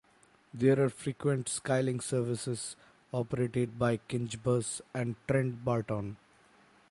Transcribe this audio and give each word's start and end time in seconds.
There 0.51 0.83
are 0.83 0.89
frequent 0.89 1.45
Skylink 1.45 2.01
services 2.01 2.75
operated 3.13 3.77
by 3.77 3.97
Kinchbus 3.97 4.81
and 4.95 5.15
Trent 5.27 5.63
Barton. 5.63 6.17